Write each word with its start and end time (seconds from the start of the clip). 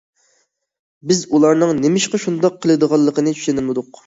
بىز 1.11 1.19
ئۇلارنىڭ 1.31 1.83
نېمىشقا 1.83 2.21
شۇنداق 2.25 2.59
قىلىدىغانلىقىنى 2.65 3.37
چۈشىنەلمىدۇق. 3.39 3.95